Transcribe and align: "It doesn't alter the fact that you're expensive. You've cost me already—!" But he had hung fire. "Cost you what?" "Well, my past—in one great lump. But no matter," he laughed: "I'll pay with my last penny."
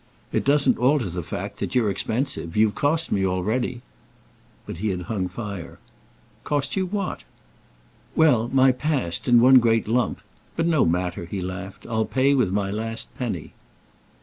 "It 0.31 0.43
doesn't 0.43 0.79
alter 0.79 1.07
the 1.11 1.21
fact 1.21 1.57
that 1.59 1.75
you're 1.75 1.91
expensive. 1.91 2.57
You've 2.57 2.73
cost 2.73 3.11
me 3.11 3.23
already—!" 3.23 3.83
But 4.65 4.77
he 4.77 4.87
had 4.87 5.01
hung 5.03 5.27
fire. 5.27 5.77
"Cost 6.43 6.75
you 6.75 6.87
what?" 6.87 7.23
"Well, 8.15 8.49
my 8.51 8.71
past—in 8.71 9.39
one 9.39 9.59
great 9.59 9.87
lump. 9.87 10.21
But 10.55 10.65
no 10.65 10.85
matter," 10.85 11.25
he 11.25 11.39
laughed: 11.39 11.85
"I'll 11.87 12.05
pay 12.05 12.33
with 12.33 12.51
my 12.51 12.71
last 12.71 13.13
penny." 13.13 13.53